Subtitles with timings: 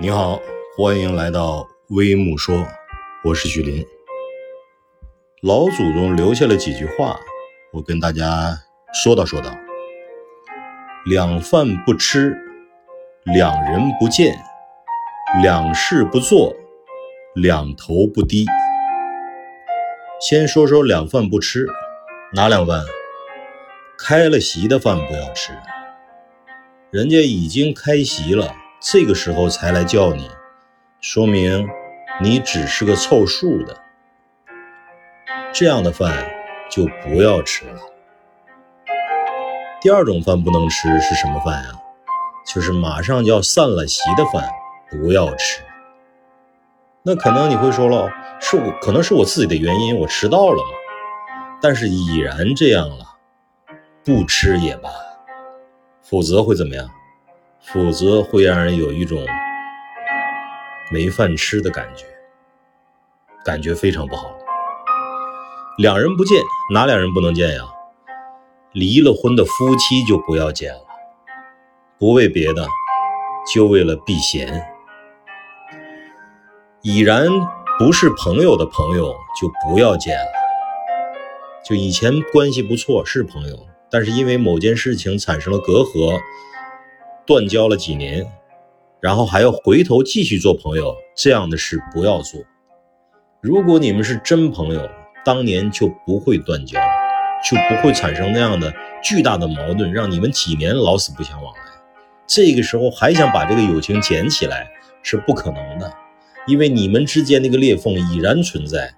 [0.00, 0.40] 你好，
[0.76, 2.66] 欢迎来到微木说，
[3.22, 3.86] 我是许林。
[5.40, 7.16] 老祖宗留下了几句话，
[7.72, 8.58] 我跟大家
[8.92, 9.54] 说道说道：
[11.06, 12.36] 两饭不吃，
[13.24, 14.36] 两人不见，
[15.40, 16.52] 两事不做，
[17.36, 18.44] 两头不低。
[20.20, 21.68] 先说说两饭不吃，
[22.32, 22.84] 哪两饭？
[23.96, 25.52] 开了席的饭不要吃，
[26.90, 28.52] 人家已经开席了，
[28.86, 30.30] 这个时候才来叫你，
[31.00, 31.66] 说明
[32.20, 33.74] 你只是个凑数的。
[35.54, 36.12] 这样的饭
[36.70, 37.80] 就不要吃了。
[39.80, 41.70] 第二种饭不能吃是什么饭呀？
[42.46, 44.50] 就是马上要散了席的饭，
[44.90, 45.62] 不要吃。
[47.02, 51.48] 那可能你会说了，是我可能是我自己的原因，我迟到了嘛。
[51.62, 53.16] 但是已然这样了。
[54.04, 54.90] 不吃也罢，
[56.02, 56.86] 否则会怎么样？
[57.72, 59.24] 否则会让人有一种
[60.92, 62.04] 没饭吃的感觉，
[63.44, 64.36] 感觉非常不好。
[65.78, 66.40] 两人不见，
[66.72, 67.62] 哪两人不能见呀？
[68.72, 70.80] 离了婚的夫妻就不要见了，
[71.98, 72.68] 不为别的，
[73.52, 74.66] 就为了避嫌。
[76.82, 77.28] 已然
[77.78, 80.32] 不是朋友的朋友就不要见了，
[81.64, 83.56] 就以前关系不错是朋友。
[83.90, 86.20] 但是因为某件事情产生了隔阂，
[87.26, 88.26] 断交了几年，
[89.00, 92.40] 然后还要回头继续做朋友，这样的事不要做。
[93.40, 94.88] 如果你们是真朋友，
[95.24, 96.78] 当年就不会断交，
[97.42, 98.72] 就不会产生那样的
[99.02, 101.60] 巨大的矛盾，让你们几年老死不相往来。
[102.26, 104.66] 这个时候还想把这个友情捡起来
[105.02, 105.92] 是不可能的，
[106.46, 108.94] 因为你们之间那个裂缝已然存在，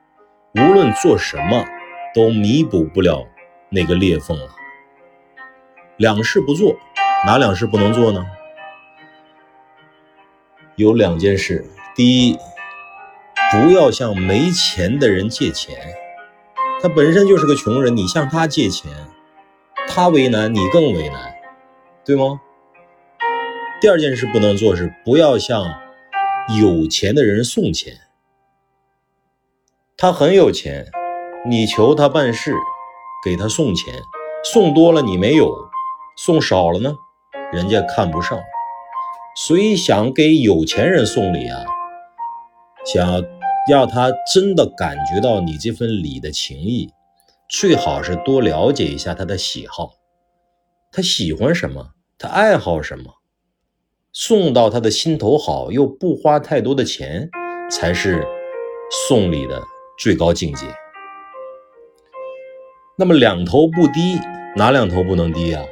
[0.55, 1.64] 无论做什么
[2.14, 3.24] 都弥补不了
[3.70, 4.48] 那个裂缝了。
[5.96, 6.77] 两事不做，
[7.25, 8.25] 哪两事不能做呢？
[10.77, 11.64] 有两件事。
[11.95, 12.39] 第一，
[13.50, 15.77] 不要向没钱的人借钱，
[16.83, 18.92] 他本身就是个穷人，你向他借钱，
[19.89, 21.35] 他为难你更为难，
[22.05, 22.40] 对吗？
[23.80, 25.64] 第二件事不能做是不要向
[26.61, 27.95] 有钱的人送钱，
[29.96, 30.86] 他很有钱，
[31.46, 32.55] 你求他办事，
[33.24, 33.95] 给他送钱，
[34.45, 35.67] 送多了你没有。
[36.19, 36.96] 送少了呢，
[37.52, 38.39] 人家看不上，
[39.46, 41.64] 所以想给有钱人送礼啊，
[42.84, 43.23] 想
[43.70, 46.90] 要他真的感觉到你这份礼的情谊，
[47.48, 49.92] 最好是多了解一下他的喜好，
[50.90, 53.14] 他喜欢什么，他爱好什么，
[54.13, 57.28] 送到他的心头好，又不花太多的钱，
[57.70, 58.27] 才是
[59.08, 59.63] 送礼的
[59.98, 60.67] 最高境界。
[62.98, 64.18] 那么两头不低，
[64.57, 65.63] 哪两头不能低啊？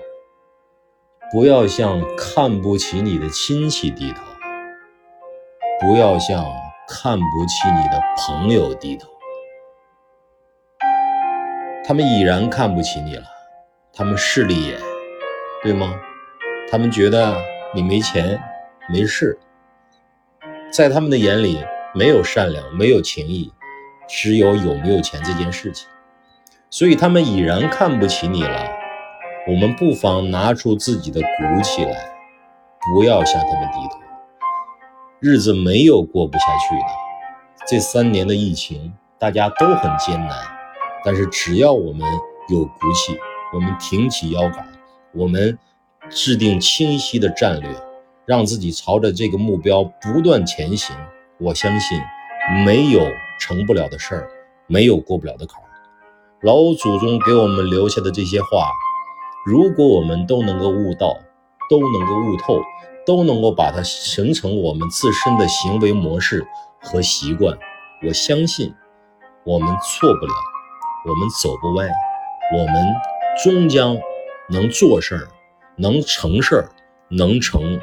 [1.34, 4.22] 不要向看不起你的亲戚低头，
[5.80, 6.44] 不要向
[6.86, 9.08] 看不起你的朋友低头。
[11.84, 13.24] 他们已然看不起你了，
[13.92, 14.78] 他们势利眼，
[15.60, 15.96] 对吗？
[16.70, 17.36] 他们觉得
[17.74, 18.40] 你没钱
[18.88, 19.36] 没事，
[20.72, 21.58] 在他们的眼里
[21.96, 23.52] 没有善良，没有情义，
[24.08, 25.88] 只有有没有钱这件事情，
[26.70, 28.73] 所以他们已然看不起你了。
[29.46, 31.94] 我们不妨拿出自己的骨气来，
[32.94, 34.00] 不要向他们低头。
[35.20, 36.86] 日子没有过不下去的。
[37.66, 40.30] 这三年的疫情，大家都很艰难，
[41.04, 42.08] 但是只要我们
[42.48, 43.18] 有骨气，
[43.52, 44.66] 我们挺起腰杆，
[45.12, 45.58] 我们
[46.08, 47.70] 制定清晰的战略，
[48.24, 50.96] 让自己朝着这个目标不断前行。
[51.38, 52.00] 我相信，
[52.64, 53.02] 没有
[53.38, 54.30] 成不了的事儿，
[54.68, 55.68] 没有过不了的坎儿。
[56.40, 58.70] 老祖宗给我们留下的这些话。
[59.44, 61.18] 如果我们都能够悟道，
[61.68, 62.60] 都能够悟透，
[63.04, 66.46] 都能够把它形成我们自身的行为模式
[66.80, 67.54] 和习惯，
[68.06, 68.74] 我相信
[69.44, 70.32] 我们错不了，
[71.06, 71.86] 我们走不歪，
[72.56, 72.94] 我们
[73.44, 73.98] 终将
[74.48, 75.28] 能做事儿，
[75.76, 76.70] 能成事儿，
[77.10, 77.78] 能成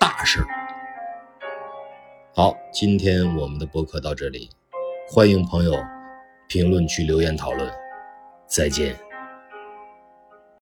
[0.00, 0.46] 大事儿。
[2.34, 4.50] 好，今天我们的播客到这里，
[5.08, 5.72] 欢迎朋友
[6.48, 7.72] 评论区留言讨论，
[8.48, 9.05] 再见。